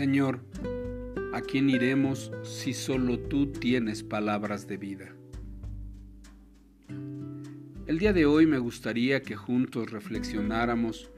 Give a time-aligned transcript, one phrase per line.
[0.00, 0.40] Señor,
[1.34, 5.14] ¿a quién iremos si solo tú tienes palabras de vida?
[7.86, 11.10] El día de hoy me gustaría que juntos reflexionáramos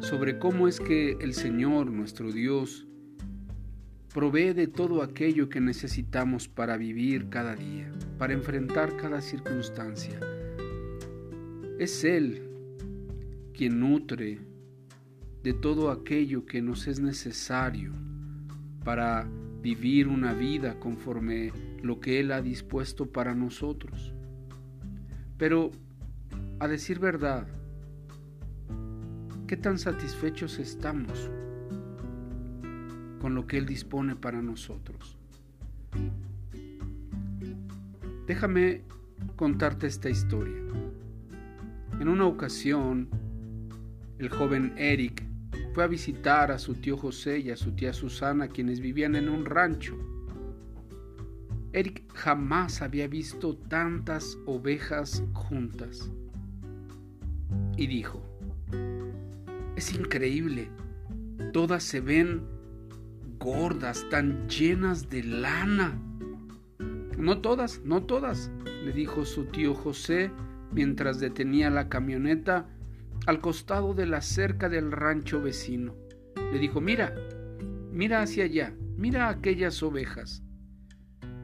[0.00, 2.88] sobre cómo es que el Señor, nuestro Dios,
[4.12, 10.18] provee de todo aquello que necesitamos para vivir cada día, para enfrentar cada circunstancia.
[11.78, 12.42] Es Él
[13.54, 14.40] quien nutre
[15.44, 17.92] de todo aquello que nos es necesario
[18.86, 19.26] para
[19.62, 24.14] vivir una vida conforme lo que Él ha dispuesto para nosotros.
[25.36, 25.72] Pero,
[26.60, 27.48] a decir verdad,
[29.48, 31.28] ¿qué tan satisfechos estamos
[33.20, 35.18] con lo que Él dispone para nosotros?
[38.28, 38.82] Déjame
[39.34, 40.62] contarte esta historia.
[41.98, 43.08] En una ocasión,
[44.20, 45.24] el joven Eric
[45.76, 49.28] fue a visitar a su tío José y a su tía Susana, quienes vivían en
[49.28, 49.94] un rancho.
[51.74, 56.10] Eric jamás había visto tantas ovejas juntas.
[57.76, 58.24] Y dijo,
[59.76, 60.70] es increíble,
[61.52, 62.40] todas se ven
[63.38, 66.00] gordas, tan llenas de lana.
[67.18, 70.30] No todas, no todas, le dijo su tío José
[70.72, 72.66] mientras detenía la camioneta
[73.26, 75.94] al costado de la cerca del rancho vecino.
[76.52, 77.14] Le dijo, mira,
[77.90, 80.42] mira hacia allá, mira aquellas ovejas.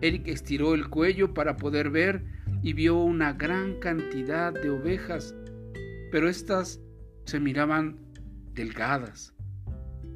[0.00, 2.24] Eric estiró el cuello para poder ver
[2.62, 5.34] y vio una gran cantidad de ovejas,
[6.10, 6.80] pero éstas
[7.24, 7.98] se miraban
[8.54, 9.34] delgadas,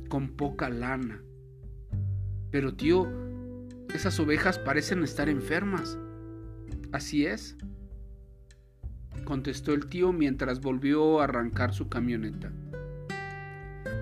[0.08, 1.22] con poca lana.
[2.50, 3.06] Pero tío,
[3.94, 5.98] esas ovejas parecen estar enfermas.
[6.92, 7.56] Así es,
[9.26, 12.50] contestó el tío mientras volvió a arrancar su camioneta.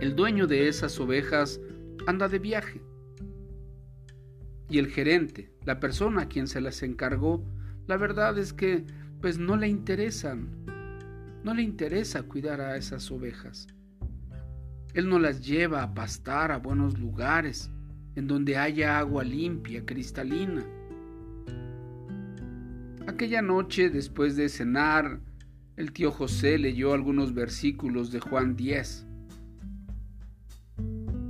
[0.00, 1.60] El dueño de esas ovejas
[2.06, 2.80] anda de viaje.
[4.68, 7.44] Y el gerente, la persona a quien se las encargó,
[7.88, 8.84] la verdad es que
[9.20, 10.48] pues no le interesan.
[11.42, 13.66] No le interesa cuidar a esas ovejas.
[14.94, 17.72] Él no las lleva a pastar a buenos lugares,
[18.14, 20.64] en donde haya agua limpia, cristalina
[23.06, 25.20] Aquella noche, después de cenar,
[25.76, 29.06] el tío José leyó algunos versículos de Juan 10.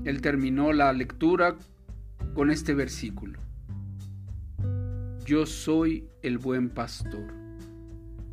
[0.04, 1.56] Él terminó la lectura
[2.32, 3.40] con este versículo.
[5.26, 7.32] Yo soy el buen pastor.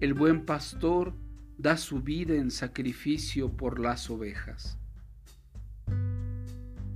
[0.01, 1.15] El buen pastor
[1.57, 4.77] da su vida en sacrificio por las ovejas.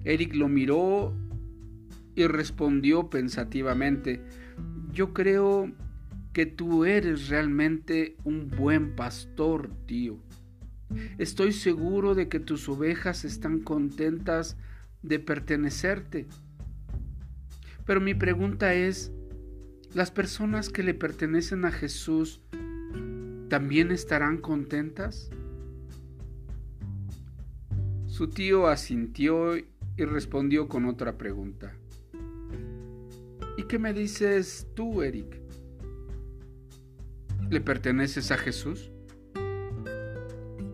[0.03, 1.11] Eric lo miró
[2.15, 4.21] y respondió pensativamente,
[4.91, 5.73] yo creo
[6.35, 10.17] que tú eres realmente un buen pastor, tío.
[11.17, 14.57] Estoy seguro de que tus ovejas están contentas
[15.01, 16.27] de pertenecerte.
[17.85, 19.13] Pero mi pregunta es,
[19.93, 22.41] ¿las personas que le pertenecen a Jesús
[23.47, 25.29] también estarán contentas?
[28.07, 31.77] Su tío asintió y respondió con otra pregunta.
[33.57, 35.44] ¿Y qué me dices tú, Eric?
[37.49, 38.91] ¿Le perteneces a Jesús?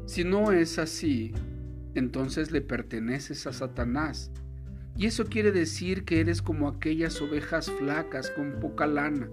[0.05, 1.33] Si no es así,
[1.95, 4.31] entonces le perteneces a Satanás.
[4.95, 9.29] Y eso quiere decir que eres como aquellas ovejas flacas con poca lana.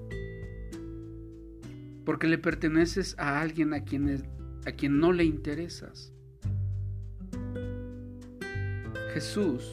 [2.05, 4.25] Porque le perteneces a alguien a quien,
[4.67, 6.13] a quien no le interesas.
[9.15, 9.73] Jesús,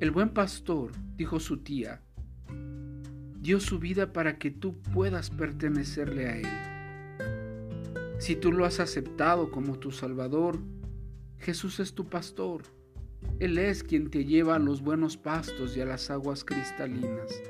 [0.00, 2.02] el buen pastor, dijo su tía,
[3.50, 8.20] dio su vida para que tú puedas pertenecerle a Él.
[8.20, 10.60] Si tú lo has aceptado como tu Salvador,
[11.36, 12.62] Jesús es tu pastor.
[13.40, 17.42] Él es quien te lleva a los buenos pastos y a las aguas cristalinas.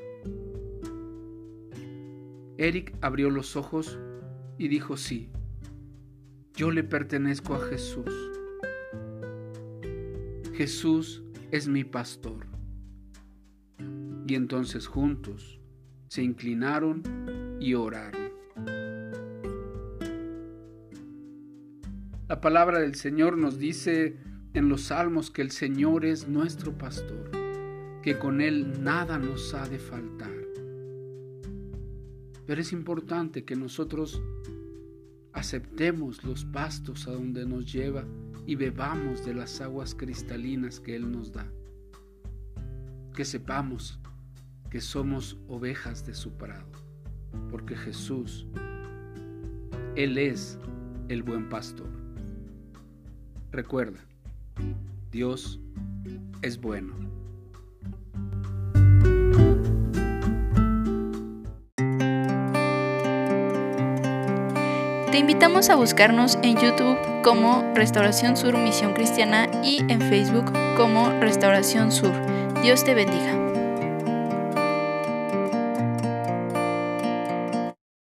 [2.57, 3.99] Eric abrió los ojos
[4.57, 5.29] y dijo sí,
[6.55, 8.31] yo le pertenezco a Jesús.
[10.55, 12.47] Jesús es mi pastor.
[14.27, 15.60] Y entonces juntos
[16.11, 17.05] se inclinaron
[17.61, 18.33] y oraron.
[22.29, 24.17] La palabra del Señor nos dice
[24.53, 27.31] en los salmos que el Señor es nuestro pastor,
[28.03, 30.33] que con Él nada nos ha de faltar.
[32.45, 34.21] Pero es importante que nosotros
[35.33, 38.05] aceptemos los pastos a donde nos lleva
[38.47, 41.47] y bebamos de las aguas cristalinas que Él nos da.
[43.15, 44.00] Que sepamos
[44.71, 46.71] que somos ovejas de su prado,
[47.51, 48.47] porque Jesús,
[49.97, 50.59] Él es
[51.09, 51.91] el buen pastor.
[53.51, 53.99] Recuerda,
[55.11, 55.59] Dios
[56.43, 56.95] es bueno.
[65.11, 71.11] Te invitamos a buscarnos en YouTube como Restauración Sur Misión Cristiana y en Facebook como
[71.21, 72.13] Restauración Sur.
[72.63, 73.50] Dios te bendiga.